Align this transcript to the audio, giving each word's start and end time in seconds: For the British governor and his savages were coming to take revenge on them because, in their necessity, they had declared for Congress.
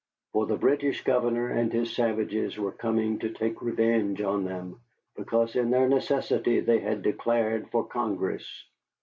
For 0.33 0.47
the 0.47 0.57
British 0.57 1.03
governor 1.03 1.49
and 1.51 1.71
his 1.71 1.95
savages 1.95 2.57
were 2.57 2.71
coming 2.71 3.19
to 3.19 3.29
take 3.29 3.61
revenge 3.61 4.19
on 4.19 4.45
them 4.45 4.81
because, 5.15 5.55
in 5.55 5.69
their 5.69 5.87
necessity, 5.87 6.59
they 6.59 6.79
had 6.79 7.03
declared 7.03 7.69
for 7.69 7.85
Congress. 7.85 8.65